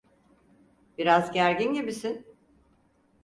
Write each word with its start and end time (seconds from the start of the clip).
Biraz 0.97 1.31
gergin 1.31 1.73
gibisin. 1.73 2.37